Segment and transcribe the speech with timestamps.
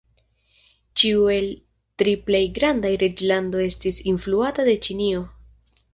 [1.01, 5.21] Ĉiu el la tri plej grandaj reĝlandoj estis influata de Ĉinio.